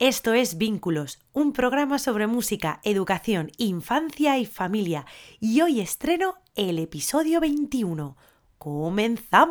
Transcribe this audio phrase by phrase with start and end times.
[0.00, 5.06] Esto es Vínculos, un programa sobre música, educación, infancia y familia.
[5.38, 8.16] Y hoy estreno el episodio 21.
[8.58, 9.44] ¡Comenzamos!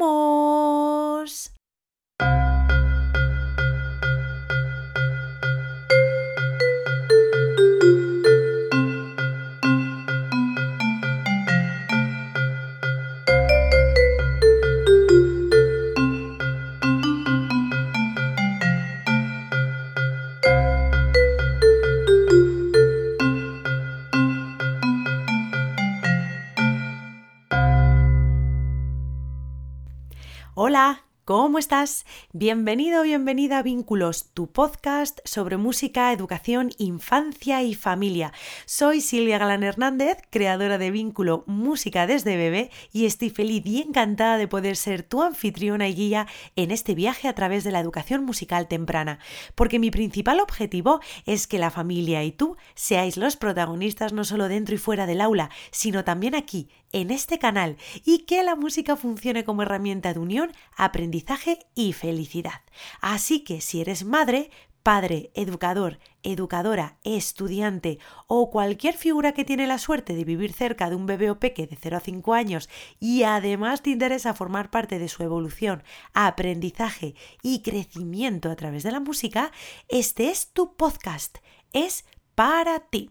[30.66, 32.06] Hola, ¿Cómo estás?
[32.34, 38.34] Bienvenido, bienvenida a Vínculos, tu podcast sobre música, educación, infancia y familia.
[38.66, 44.38] Soy Silvia Galán Hernández, creadora de Vínculo Música desde bebé, y estoy feliz y encantada
[44.38, 46.28] de poder ser tu anfitriona y guía
[46.58, 49.20] en este viaje a través de la educación musical temprana,
[49.56, 54.50] porque mi principal objetivo es que la familia y tú seáis los protagonistas no solo
[54.50, 58.96] dentro y fuera del aula, sino también aquí, en este canal, y que la música
[58.96, 62.62] funcione como herramienta de unión, aprendizaje y felicidad.
[63.02, 64.50] Así que si eres madre,
[64.84, 70.98] padre, educador, educadora, estudiante o cualquier figura que tiene la suerte de vivir cerca de
[70.98, 75.00] un bebé o peque de 0 a 5 años y además te interesa formar parte
[75.00, 75.84] de su evolución,
[76.14, 79.52] aprendizaje y crecimiento a través de la música,
[79.88, 81.38] este es tu podcast.
[81.72, 82.06] Es
[82.36, 83.10] para ti.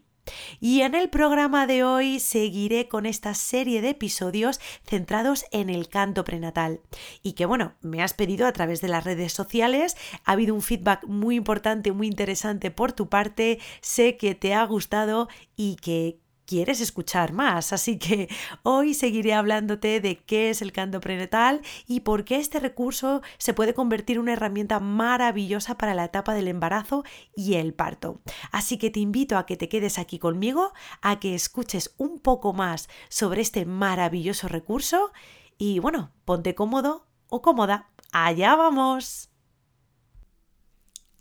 [0.59, 5.89] Y en el programa de hoy seguiré con esta serie de episodios centrados en el
[5.89, 6.81] canto prenatal.
[7.21, 10.61] Y que bueno, me has pedido a través de las redes sociales, ha habido un
[10.61, 16.22] feedback muy importante, muy interesante por tu parte, sé que te ha gustado y que
[16.45, 17.73] quieres escuchar más.
[17.73, 18.29] Así que
[18.63, 23.53] hoy seguiré hablándote de qué es el canto prenatal y por qué este recurso se
[23.53, 27.03] puede convertir en una herramienta maravillosa para la etapa del embarazo
[27.35, 28.21] y el parto.
[28.51, 32.53] Así que te invito a que te quedes aquí conmigo, a que escuches un poco
[32.53, 35.11] más sobre este maravilloso recurso
[35.57, 37.89] y bueno, ponte cómodo o cómoda.
[38.11, 39.32] Allá vamos.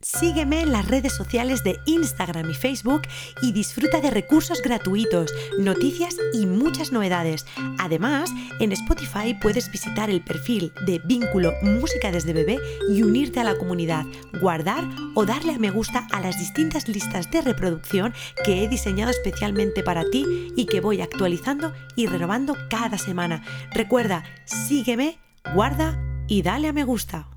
[0.03, 3.03] Sígueme en las redes sociales de Instagram y Facebook
[3.41, 7.47] y disfruta de recursos gratuitos, noticias y muchas novedades.
[7.79, 12.59] Además, en Spotify puedes visitar el perfil de Vínculo Música desde Bebé
[12.91, 14.05] y unirte a la comunidad,
[14.41, 18.13] guardar o darle a me gusta a las distintas listas de reproducción
[18.45, 23.45] que he diseñado especialmente para ti y que voy actualizando y renovando cada semana.
[23.73, 25.21] Recuerda, sígueme,
[25.55, 25.97] guarda
[26.27, 27.29] y dale a me gusta.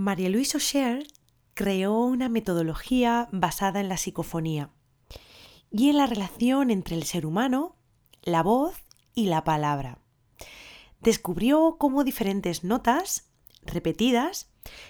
[0.00, 1.00] María Luisa O'Shea
[1.54, 4.70] creó una metodología basada en la psicofonía
[5.72, 7.74] y en la relación entre el ser humano,
[8.22, 8.76] la voz
[9.16, 9.98] y la palabra.
[11.00, 13.32] Descubrió cómo diferentes notas,
[13.64, 14.48] repetidas,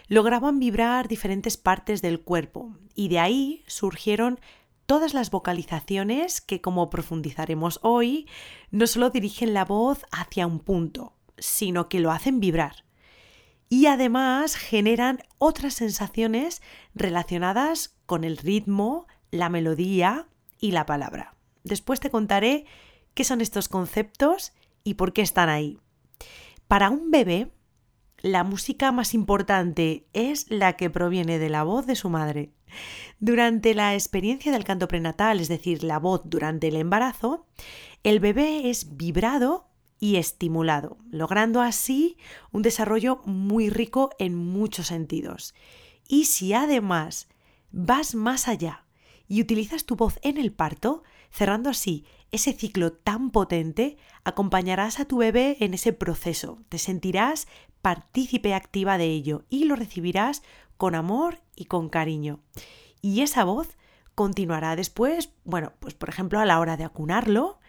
[0.08, 4.38] lograban vibrar diferentes partes del cuerpo y de ahí surgieron
[4.84, 8.28] todas las vocalizaciones que, como profundizaremos hoy,
[8.70, 12.84] no solo dirigen la voz hacia un punto, sino que lo hacen vibrar
[13.68, 16.62] y además generan otras sensaciones
[16.94, 21.34] relacionadas con el ritmo, la melodía y la palabra.
[21.64, 22.64] Después te contaré
[23.14, 24.52] qué son estos conceptos
[24.84, 25.78] y por qué están ahí.
[26.66, 27.52] Para un bebé,
[28.20, 32.52] la música más importante es la que proviene de la voz de su madre.
[33.20, 37.46] Durante la experiencia del canto prenatal, es decir, la voz durante el embarazo,
[38.02, 39.68] el bebé es vibrado
[40.00, 42.16] y estimulado, logrando así
[42.52, 45.54] un desarrollo muy rico en muchos sentidos.
[46.06, 47.28] Y si además
[47.70, 48.84] vas más allá
[49.26, 55.04] y utilizas tu voz en el parto, cerrando así ese ciclo tan potente, acompañarás a
[55.06, 57.48] tu bebé en ese proceso, te sentirás
[57.82, 60.42] partícipe activa de ello y lo recibirás
[60.76, 62.40] con amor y con cariño.
[63.00, 63.76] Y esa voz
[64.14, 67.60] continuará después, bueno, pues por ejemplo a la hora de acunarlo,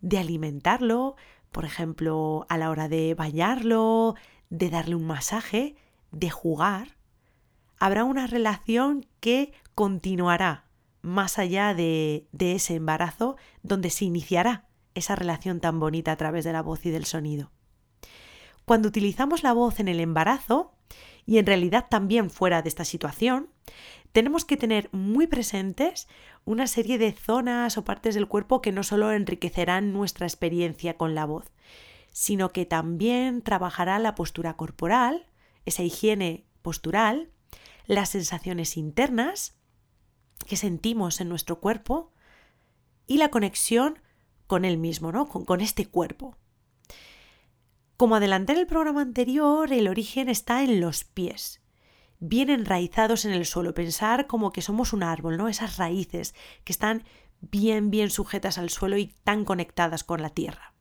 [0.00, 1.16] de alimentarlo,
[1.52, 4.14] por ejemplo, a la hora de bañarlo,
[4.50, 5.76] de darle un masaje,
[6.10, 6.96] de jugar,
[7.78, 10.64] habrá una relación que continuará
[11.02, 16.44] más allá de, de, ese embarazo, donde se iniciará esa relación tan bonita a través
[16.44, 17.52] de la voz y del sonido.
[18.64, 20.74] Cuando utilizamos la voz en el embarazo,
[21.28, 23.50] y en realidad también fuera de esta situación,
[24.12, 26.08] tenemos que tener muy presentes
[26.44, 31.14] una serie de zonas o partes del cuerpo que no solo enriquecerán nuestra experiencia con
[31.14, 31.52] la voz,
[32.12, 35.26] sino que también trabajará la postura corporal,
[35.66, 37.30] esa higiene postural,
[37.86, 39.56] las sensaciones internas
[40.46, 42.12] que sentimos en nuestro cuerpo
[43.06, 43.98] y la conexión
[44.46, 45.28] con él mismo, ¿no?
[45.28, 46.36] con, con este cuerpo.
[47.96, 51.60] Como adelanté en el programa anterior, el origen está en los pies
[52.20, 55.48] bien enraizados en el suelo, pensar como que somos un árbol, ¿no?
[55.48, 56.34] Esas raíces
[56.64, 57.04] que están
[57.40, 60.74] bien, bien sujetas al suelo y tan conectadas con la tierra.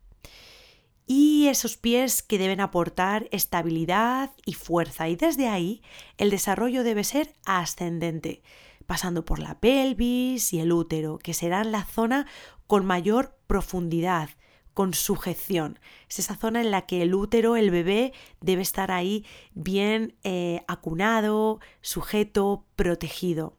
[1.06, 5.08] Y esos pies que deben aportar estabilidad y fuerza.
[5.08, 5.82] Y desde ahí
[6.18, 8.42] el desarrollo debe ser ascendente,
[8.86, 12.28] pasando por la pelvis y el útero, que serán la zona
[12.68, 14.30] con mayor profundidad,
[14.78, 15.80] con sujeción.
[16.08, 19.26] Es esa zona en la que el útero, el bebé, debe estar ahí
[19.56, 23.58] bien eh, acunado, sujeto, protegido.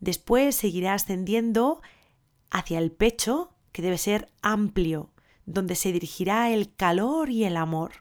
[0.00, 1.82] Después seguirá ascendiendo
[2.50, 5.10] hacia el pecho, que debe ser amplio,
[5.44, 7.92] donde se dirigirá el calor y el amor,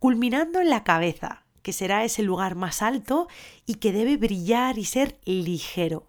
[0.00, 3.28] culminando en la cabeza, que será ese lugar más alto
[3.64, 6.08] y que debe brillar y ser ligero.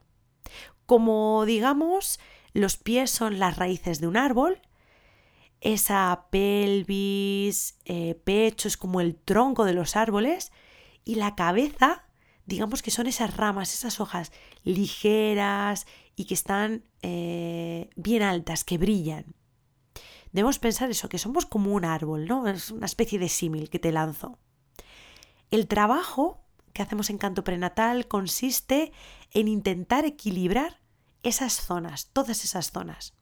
[0.87, 2.19] Como digamos,
[2.53, 4.59] los pies son las raíces de un árbol,
[5.61, 10.51] esa pelvis, eh, pecho es como el tronco de los árboles
[11.03, 12.05] y la cabeza,
[12.45, 14.31] digamos que son esas ramas, esas hojas
[14.63, 19.35] ligeras y que están eh, bien altas, que brillan.
[20.31, 22.47] Debemos pensar eso, que somos como un árbol, ¿no?
[22.47, 24.37] Es una especie de símil que te lanzo.
[25.49, 26.43] El trabajo
[26.73, 28.91] que hacemos en canto prenatal consiste
[29.31, 30.81] en intentar equilibrar
[31.23, 33.15] esas zonas, todas esas zonas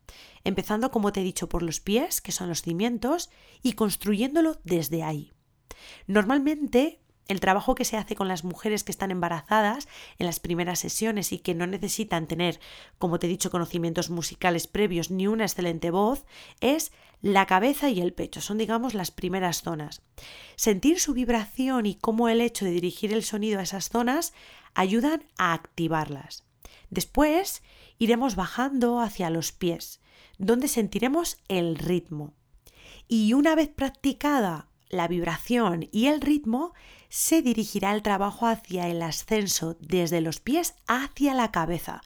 [0.44, 3.30] empezando, como te he dicho, por los pies, que son los cimientos,
[3.62, 5.31] y construyéndolo desde ahí.
[6.07, 9.88] Normalmente, el trabajo que se hace con las mujeres que están embarazadas
[10.19, 12.60] en las primeras sesiones y que no necesitan tener,
[12.98, 16.25] como te he dicho, conocimientos musicales previos ni una excelente voz,
[16.60, 18.42] es la cabeza y el pecho.
[18.42, 20.01] Son, digamos, las primeras zonas.
[20.56, 24.33] Sentir su vibración y cómo el hecho de dirigir el sonido a esas zonas
[24.74, 26.44] ayudan a activarlas.
[26.93, 27.63] Después
[27.97, 29.99] iremos bajando hacia los pies,
[30.37, 32.33] donde sentiremos el ritmo.
[33.07, 36.73] Y una vez practicada la vibración y el ritmo,
[37.09, 42.01] se dirigirá el trabajo hacia el ascenso desde los pies hacia la cabeza,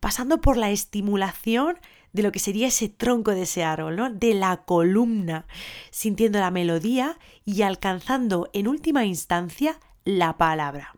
[0.00, 1.78] pasando por la estimulación
[2.14, 5.46] de lo que sería ese tronco de ese árbol, de la columna,
[5.90, 10.94] sintiendo la melodía y alcanzando en última instancia la palabra.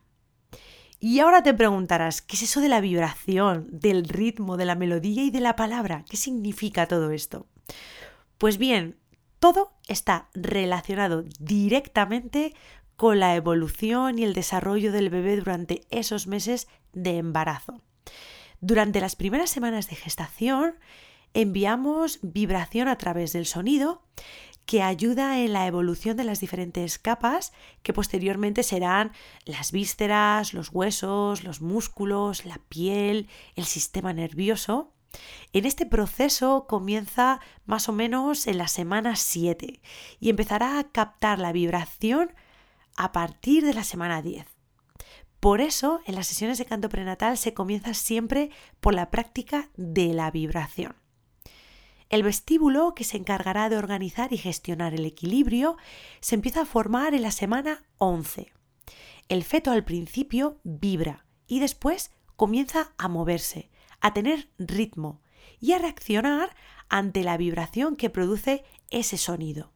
[1.06, 5.22] Y ahora te preguntarás, ¿qué es eso de la vibración, del ritmo, de la melodía
[5.22, 6.02] y de la palabra?
[6.08, 7.46] ¿Qué significa todo esto?
[8.38, 8.96] Pues bien,
[9.38, 12.54] todo está relacionado directamente
[12.96, 17.82] con la evolución y el desarrollo del bebé durante esos meses de embarazo.
[18.62, 20.76] Durante las primeras semanas de gestación
[21.34, 24.00] enviamos vibración a través del sonido
[24.66, 27.52] que ayuda en la evolución de las diferentes capas
[27.82, 29.12] que posteriormente serán
[29.44, 34.92] las vísceras, los huesos, los músculos, la piel, el sistema nervioso.
[35.52, 39.80] En este proceso comienza más o menos en la semana 7
[40.18, 42.32] y empezará a captar la vibración
[42.96, 44.46] a partir de la semana 10.
[45.40, 48.50] Por eso, en las sesiones de canto prenatal se comienza siempre
[48.80, 51.03] por la práctica de la vibración.
[52.14, 55.76] El vestíbulo, que se encargará de organizar y gestionar el equilibrio,
[56.20, 58.52] se empieza a formar en la semana 11.
[59.28, 63.68] El feto al principio vibra y después comienza a moverse,
[64.00, 65.22] a tener ritmo
[65.58, 66.54] y a reaccionar
[66.88, 68.62] ante la vibración que produce
[68.92, 69.72] ese sonido.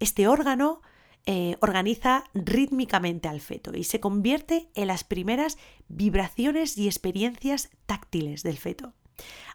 [0.00, 0.82] Este órgano
[1.24, 5.56] eh, organiza rítmicamente al feto y se convierte en las primeras
[5.88, 8.92] vibraciones y experiencias táctiles del feto.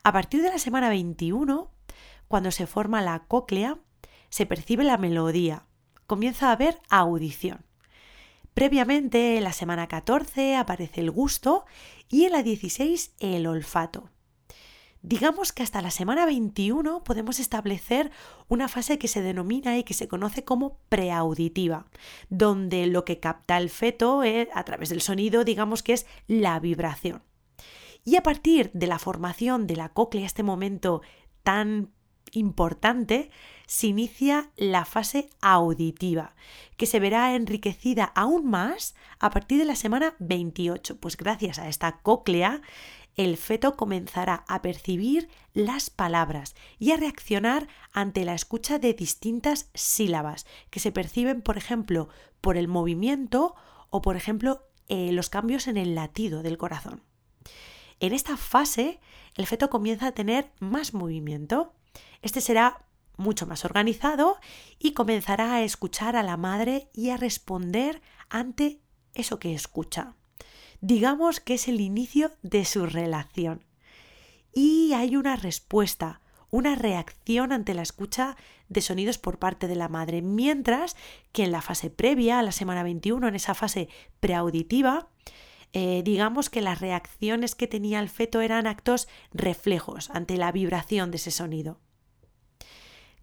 [0.03, 1.72] A partir de la semana 21,
[2.33, 3.77] cuando se forma la cóclea,
[4.29, 5.67] se percibe la melodía,
[6.07, 7.63] comienza a haber audición.
[8.55, 11.65] Previamente, en la semana 14 aparece el gusto
[12.09, 14.09] y en la 16 el olfato.
[15.03, 18.09] Digamos que hasta la semana 21 podemos establecer
[18.47, 21.85] una fase que se denomina y que se conoce como preauditiva,
[22.31, 26.59] donde lo que capta el feto es, a través del sonido, digamos que es la
[26.59, 27.21] vibración.
[28.03, 31.03] Y a partir de la formación de la cóclea, este momento
[31.43, 31.91] tan
[32.33, 33.29] importante,
[33.67, 36.35] se inicia la fase auditiva,
[36.77, 41.69] que se verá enriquecida aún más a partir de la semana 28, pues gracias a
[41.69, 42.61] esta cóclea
[43.15, 49.69] el feto comenzará a percibir las palabras y a reaccionar ante la escucha de distintas
[49.73, 52.09] sílabas que se perciben, por ejemplo,
[52.41, 53.55] por el movimiento
[53.89, 57.03] o, por ejemplo, eh, los cambios en el latido del corazón.
[57.99, 58.99] En esta fase,
[59.35, 61.73] el feto comienza a tener más movimiento.
[62.21, 62.85] Este será
[63.17, 64.37] mucho más organizado
[64.79, 68.79] y comenzará a escuchar a la madre y a responder ante
[69.13, 70.15] eso que escucha.
[70.81, 73.63] Digamos que es el inicio de su relación.
[74.53, 78.37] Y hay una respuesta, una reacción ante la escucha
[78.69, 80.95] de sonidos por parte de la madre, mientras
[81.31, 85.07] que en la fase previa, a la semana 21, en esa fase preauditiva,
[85.73, 91.09] eh, digamos que las reacciones que tenía el feto eran actos reflejos ante la vibración
[91.09, 91.79] de ese sonido.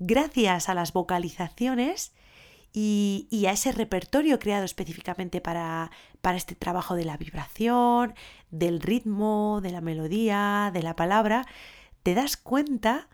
[0.00, 2.12] Gracias a las vocalizaciones
[2.73, 5.90] y, a ese repertorio creado específicamente para,
[6.21, 8.14] para este trabajo de la vibración,
[8.50, 11.47] del ritmo, de la melodía, de la palabra,
[12.02, 13.09] te das cuenta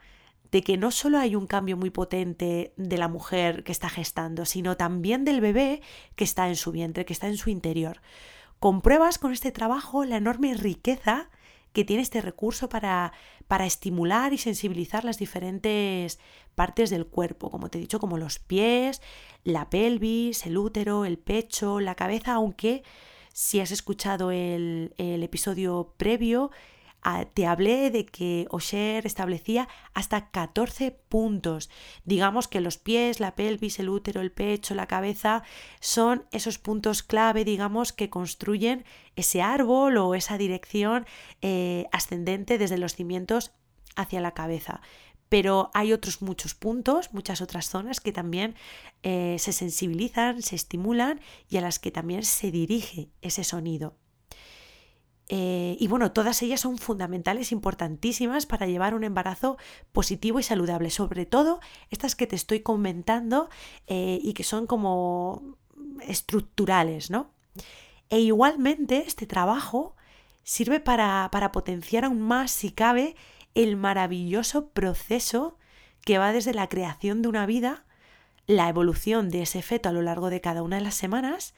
[0.51, 4.45] de que no solo hay un cambio muy potente de la mujer que está gestando,
[4.45, 5.83] sino también del bebé
[6.15, 8.01] que está en su vientre, que está en su interior.
[8.59, 11.29] Compruebas con este trabajo la enorme riqueza
[11.73, 13.13] que tiene este recurso para,
[13.49, 16.19] para estimular y sensibilizar las diferentes
[16.55, 19.03] partes del cuerpo, como te he dicho, como los pies,
[19.45, 22.83] la pelvis, el útero, el pecho, la cabeza, aunque
[23.35, 26.51] si has escuchado el, el episodio previo,
[27.35, 31.71] te hablé de que Osher establecía hasta 14 puntos.
[32.05, 35.43] Digamos que los pies, la pelvis, el útero, el pecho, la cabeza
[35.81, 38.85] son esos puntos clave, digamos, que construyen
[39.15, 41.07] ese árbol o esa dirección
[41.43, 43.53] eh, ascendente desde los cimientos
[43.95, 44.81] hacia la cabeza
[45.29, 48.55] pero hay otros muchos puntos, muchas otras zonas que también
[49.03, 53.97] eh, se sensibilizan, se estimulan y a las que también se dirige ese sonido.
[55.29, 59.57] Eh, y bueno, todas ellas son fundamentales, importantísimas para llevar un embarazo
[59.93, 60.91] positivo y saludable.
[60.91, 63.49] Sobre todo estas que te estoy comentando
[63.87, 65.57] eh, y que son como
[66.03, 67.31] estructurales, ¿no?
[68.09, 69.97] E igualmente este trabajo
[70.45, 73.17] sirve para, para potenciar aún más, si cabe,
[73.55, 75.59] el maravilloso proceso
[76.05, 77.85] que va desde la creación de una vida,
[78.47, 81.53] la evolución de ese feto a lo largo de cada una de las semanas,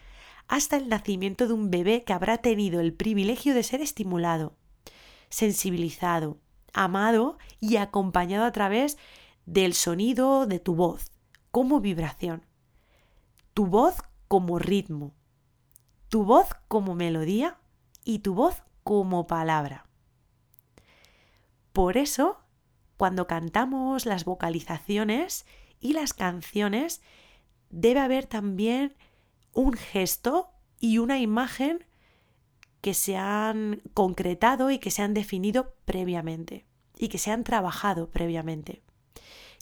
[0.49, 4.57] hasta el nacimiento de un bebé que habrá tenido el privilegio de ser estimulado,
[5.29, 6.39] sensibilizado,
[6.73, 8.97] amado y acompañado a través
[9.47, 11.13] del sonido de tu voz,
[11.51, 12.45] como vibración,
[13.55, 15.15] tu voz como ritmo,
[16.09, 17.59] tu voz como melodía
[18.05, 19.87] y tu voz como palabra.
[21.73, 22.41] Por eso,
[22.97, 25.47] cuando cantamos las vocalizaciones
[25.81, 27.03] y las canciones,
[27.71, 28.97] debe haber también
[29.59, 31.85] un gesto y una imagen
[32.81, 36.65] que se han concretado y que se han definido previamente
[36.97, 38.85] y que se han trabajado previamente,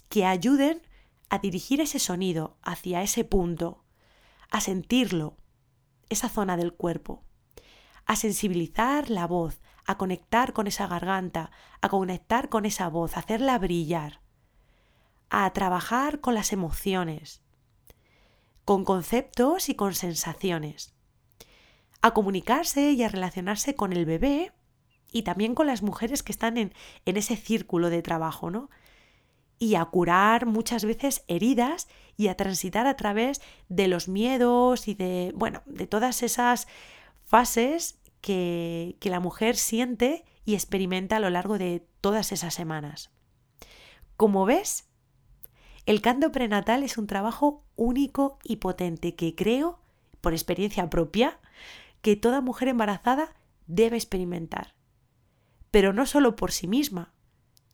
[0.07, 0.83] que ayuden
[1.29, 3.83] a dirigir ese sonido hacia ese punto,
[4.51, 5.35] a sentirlo,
[6.09, 7.23] esa zona del cuerpo,
[8.05, 11.49] a sensibilizar la voz, a conectar con esa garganta,
[11.81, 14.21] a conectar con esa voz, a hacerla brillar,
[15.31, 17.41] a trabajar con las emociones,
[18.67, 20.93] con conceptos y con sensaciones,
[22.01, 24.51] a comunicarse y a relacionarse con el bebé
[25.09, 26.73] y también con las mujeres que están en,
[27.05, 28.69] en ese círculo de trabajo, ¿no?
[29.57, 34.95] Y a curar muchas veces heridas y a transitar a través de los miedos y
[34.95, 36.67] de, bueno, de todas esas
[37.23, 43.11] fases que, que la mujer siente y experimenta a lo largo de todas esas semanas.
[44.17, 44.89] Como ves,
[45.87, 49.79] el canto prenatal es un trabajo único y potente que creo,
[50.19, 51.39] por experiencia propia,
[52.01, 53.33] que toda mujer embarazada
[53.67, 54.75] debe experimentar.
[55.71, 57.13] Pero no solo por sí misma,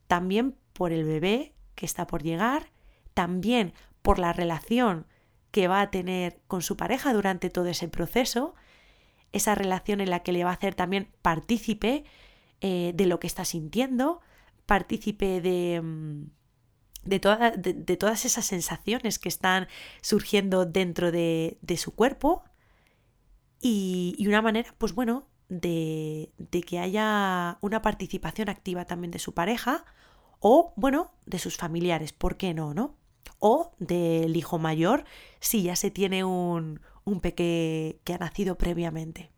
[0.06, 2.72] también por el bebé que está por llegar,
[3.16, 5.08] también por la relación
[5.50, 8.54] que va a tener con su pareja durante todo ese proceso,
[9.32, 12.04] esa relación en la que le va a hacer también partícipe
[12.62, 14.22] eh, de lo que está sintiendo,
[14.68, 15.82] partícipe de,
[17.06, 19.68] mm, de, todas esas sensaciones que están
[20.02, 22.44] surgiendo dentro de, su cuerpo
[23.62, 26.32] y, una manera, pues bueno, de,
[26.68, 29.86] que haya una participación activa también de su pareja
[30.40, 32.98] o, bueno, de sus familiares, ¿por qué no, no?
[33.40, 35.06] O del hijo mayor
[35.40, 39.32] si ya se tiene un, un peque que ha nacido previamente.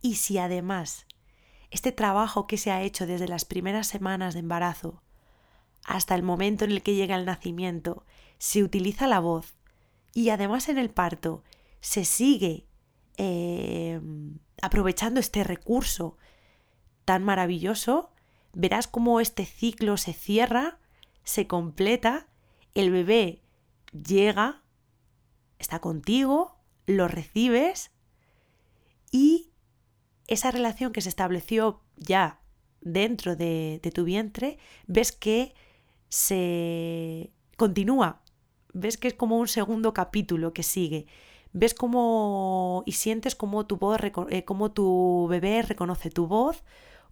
[0.00, 1.06] Y si además
[1.70, 5.02] este trabajo que se ha hecho desde las primeras semanas de embarazo
[5.86, 8.04] hasta el momento en el que llega el nacimiento,
[8.38, 9.54] se utiliza la voz
[10.12, 11.44] y además en el parto
[11.80, 12.66] se sigue
[13.16, 14.00] eh,
[14.60, 16.18] aprovechando este recurso
[17.04, 18.10] tan maravilloso,
[18.52, 20.80] verás cómo este ciclo se cierra,
[21.22, 22.26] se completa,
[22.74, 23.42] el bebé
[23.92, 24.62] llega,
[25.60, 27.92] está contigo, lo recibes
[29.12, 29.50] y
[30.26, 32.40] esa relación que se estableció ya
[32.80, 35.54] dentro de, de tu vientre, ves que
[36.08, 38.22] se continúa.
[38.72, 41.06] Ves que es como un segundo capítulo que sigue.
[41.52, 43.98] Ves cómo y sientes cómo tu, voz,
[44.28, 46.62] eh, cómo tu bebé reconoce tu voz,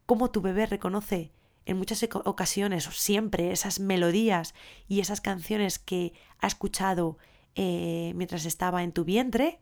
[0.07, 1.33] cómo tu bebé reconoce
[1.67, 4.55] en muchas ocasiones o siempre esas melodías
[4.87, 7.17] y esas canciones que ha escuchado
[7.55, 9.61] eh, mientras estaba en tu vientre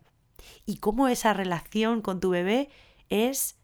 [0.67, 2.69] y cómo esa relación con tu bebé
[3.09, 3.57] es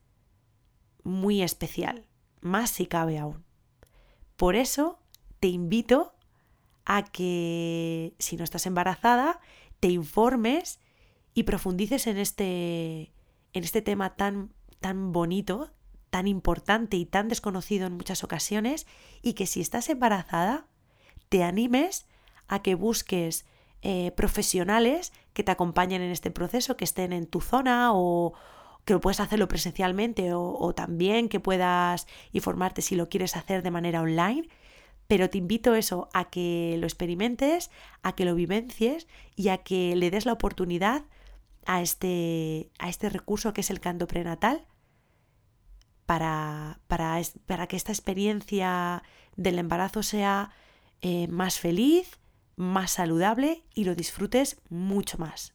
[1.03, 2.05] muy especial,
[2.41, 3.45] más si cabe aún.
[4.37, 5.01] Por eso
[5.41, 6.15] te invito
[6.85, 9.41] a que si no estás embarazada,
[9.81, 10.81] te informes
[11.35, 13.13] y profundices en este,
[13.53, 15.71] en este tema tan, tan bonito,
[16.11, 18.87] tan importante y tan desconocido en muchas ocasiones,
[19.23, 20.67] y que si estás embarazada,
[21.29, 22.07] te animes
[22.49, 23.45] a que busques
[23.83, 28.33] eh, profesionales que te acompañen en este proceso, que estén en tu zona o
[28.87, 34.01] que puedes hacerlo presencialmente o también que puedas informarte si lo quieres hacer de manera
[34.01, 34.49] online
[35.09, 37.71] pero te invito eso a que lo experimentes,
[38.03, 41.05] a que lo vivencies y a que le des la oportunidad
[41.67, 44.67] a este, a este recurso que es el canto prenatal
[46.07, 49.03] para, para, para que esta experiencia
[49.37, 50.51] del embarazo sea
[51.01, 52.19] eh, más feliz,
[52.57, 55.55] más saludable y lo disfrutes mucho más.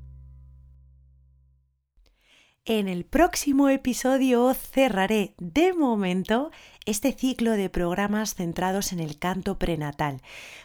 [2.67, 6.51] En el próximo episodio cerraré de momento
[6.85, 10.21] este ciclo de programas centrados en el canto prenatal,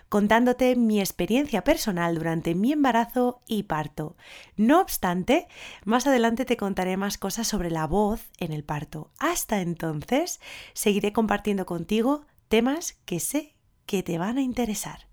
[0.10, 4.18] contándote mi experiencia personal durante mi embarazo y parto.
[4.58, 5.48] No obstante,
[5.86, 9.10] más adelante te contaré más cosas sobre la voz en el parto.
[9.18, 10.42] Hasta entonces,
[10.74, 15.08] seguiré compartiendo contigo temas que sé que te van a interesar.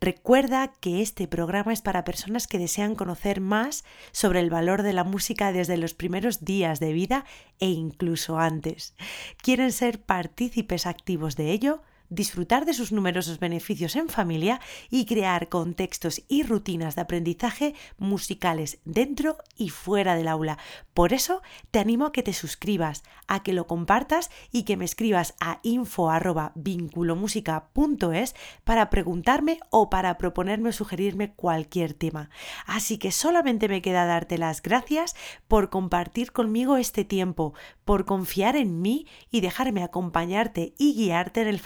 [0.00, 4.92] Recuerda que este programa es para personas que desean conocer más sobre el valor de
[4.92, 7.24] la música desde los primeros días de vida
[7.58, 8.94] e incluso antes.
[9.42, 11.82] ¿Quieren ser partícipes activos de ello?
[12.10, 18.78] Disfrutar de sus numerosos beneficios en familia y crear contextos y rutinas de aprendizaje musicales
[18.84, 20.58] dentro y fuera del aula.
[20.94, 24.84] Por eso te animo a que te suscribas, a que lo compartas y que me
[24.84, 32.30] escribas a info@vinculomusica.es para preguntarme o para proponerme o sugerirme cualquier tema.
[32.66, 35.14] Así que solamente me queda darte las gracias
[35.46, 37.54] por compartir conmigo este tiempo,
[37.84, 41.60] por confiar en mí y dejarme acompañarte y guiarte en el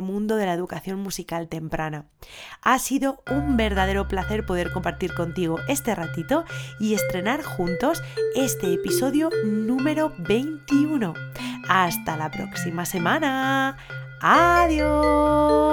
[0.00, 2.04] mundo de la educación musical temprana.
[2.62, 6.44] Ha sido un verdadero placer poder compartir contigo este ratito
[6.78, 8.02] y estrenar juntos
[8.34, 11.14] este episodio número 21.
[11.68, 13.76] Hasta la próxima semana.
[14.20, 15.70] Adiós.